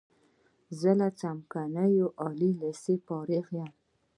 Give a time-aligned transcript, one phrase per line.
[0.79, 3.71] زه له څمکنیو عالی لیسې فارغ یم.